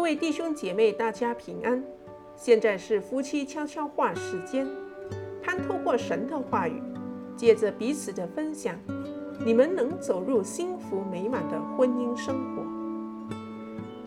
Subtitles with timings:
[0.00, 1.84] 各位弟兄姐妹，大家平安。
[2.34, 4.66] 现在是夫妻悄悄话时间，
[5.42, 6.82] 盼透过神的话语，
[7.36, 8.74] 借着彼此的分享，
[9.44, 12.62] 你们能走入幸福美满的婚姻生活。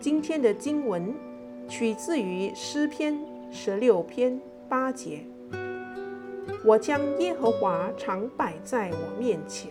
[0.00, 1.14] 今天的经文
[1.68, 3.16] 取自于诗篇
[3.52, 4.38] 十六篇
[4.68, 5.24] 八节
[6.66, 9.70] ：“我将耶和华常摆在我面前。”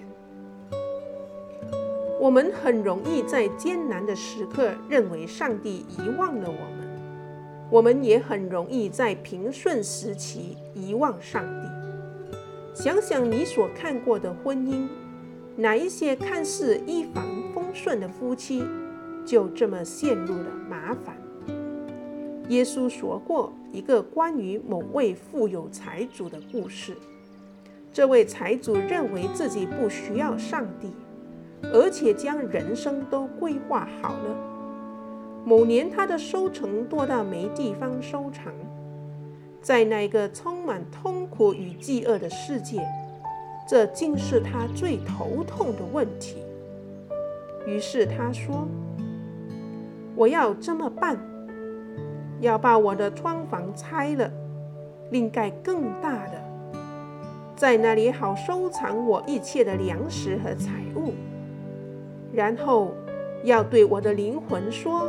[2.23, 6.87] 我们很容易在艰难的时刻认为上帝遗忘了我们，
[7.69, 12.81] 我们也很容易在平顺时期遗忘上帝。
[12.81, 14.87] 想想你所看过的婚姻，
[15.57, 18.63] 哪一些看似一帆风顺的夫妻，
[19.25, 21.17] 就这么陷入了麻烦？
[22.47, 26.95] 耶稣说过一个关于某位富有财主的故事，
[27.91, 30.93] 这位财主认为自己不需要上帝。
[31.71, 34.35] 而且将人生都规划好了。
[35.45, 38.53] 某年，他的收成多到没地方收藏。
[39.61, 42.85] 在那个充满痛苦与饥饿的世界，
[43.67, 46.43] 这竟是他最头痛的问题。
[47.65, 48.67] 于是他说
[50.15, 51.17] ：“我要这么办，
[52.41, 54.29] 要把我的仓房拆了，
[55.11, 56.33] 另盖更大的，
[57.55, 61.13] 在那里好收藏我一切的粮食和财物。”
[62.33, 62.91] 然后
[63.43, 65.07] 要对我的灵魂说：“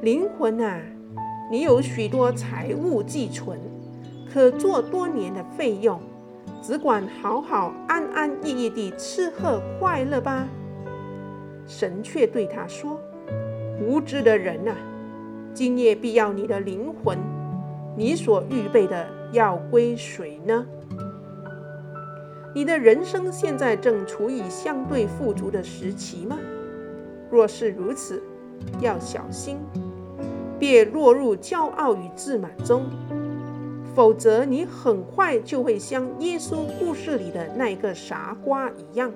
[0.00, 0.80] 灵魂啊，
[1.50, 3.58] 你有许多财物寄存，
[4.32, 6.00] 可做多年的费用，
[6.62, 10.48] 只管好好安安逸逸地吃喝快乐吧。”
[11.68, 12.98] 神却对他说
[13.82, 14.74] ：“无知的人啊，
[15.52, 17.18] 今夜必要你的灵魂，
[17.96, 20.66] 你所预备的要归谁呢？
[22.56, 26.38] 你的人生现在正处于相对富足的时期吗？
[27.30, 28.22] 若是如此，
[28.80, 29.58] 要小心，
[30.58, 32.86] 别落入骄傲与自满中，
[33.94, 39.12] 否则你很快就会像耶稣故事里的那个傻瓜一样，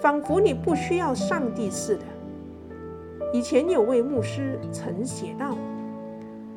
[0.00, 2.02] 仿佛你不需要上帝似的。
[3.32, 5.56] 以前有位牧师曾写道：“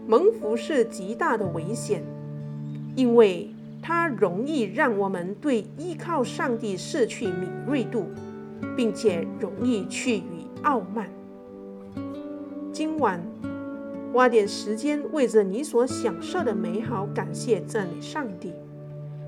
[0.09, 2.01] 蒙福是极大的危险，
[2.95, 3.51] 因为
[3.87, 8.07] 它容易让我们对依靠上帝失去敏锐度，
[8.75, 10.23] 并且容易趋于。”
[10.63, 11.07] 傲慢。
[12.71, 13.21] 今晚
[14.11, 18.51] 花点时间为着你所享受的美好感谢赞美上帝，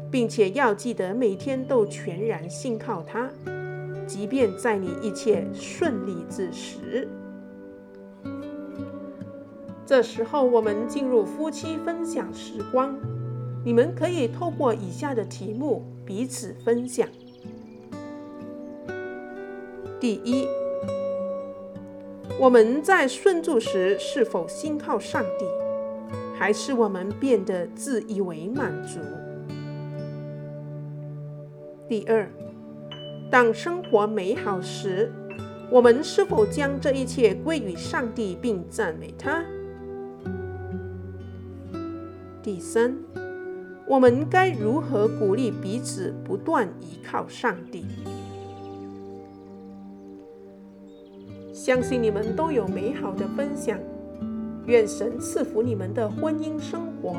[0.10, 3.30] 并且要记得每天都全然信靠他，
[4.08, 7.08] 即便在你一切顺利之时。
[9.86, 12.98] 这时候，我们进入夫妻分享时光，
[13.68, 17.06] 你们可以透过以下的题目彼此分享。
[20.00, 20.48] 第一。
[22.40, 25.46] 我们在顺住时是否信靠上帝，
[26.40, 29.00] 还是我们变得自以为满足？
[31.90, 32.26] 第二，
[33.30, 35.12] 当生活美好时，
[35.70, 39.44] 我们是否将这一切归于上帝并赞美他？
[42.42, 42.96] 第三，
[43.90, 47.86] 我们该如何鼓励彼此不断依靠上帝？
[51.54, 53.80] 相信你们都有美好的分享，
[54.66, 57.16] 愿神赐福你们的婚姻生活。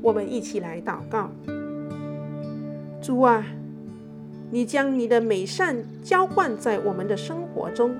[0.00, 1.28] 我们一起来祷告：
[3.02, 3.44] 主啊，
[4.52, 7.92] 你将你的美善浇灌在我们的生活中，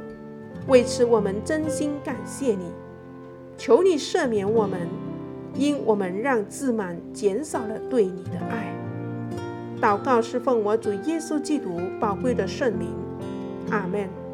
[0.69, 2.70] 为此我们真心感谢你。
[3.59, 4.81] 求你赦免我们，
[5.59, 8.72] 因我们让自满减少了对你的爱。
[9.81, 12.89] 祷告是奉我主耶稣基督宝贵的圣名，
[13.71, 14.25] 阿门。